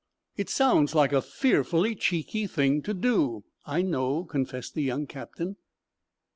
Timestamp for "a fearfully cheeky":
1.13-2.47